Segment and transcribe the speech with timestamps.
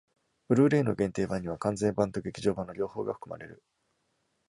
[0.49, 3.61] Blu-ray の限定版には、完全版と劇場版の両方が含まれる。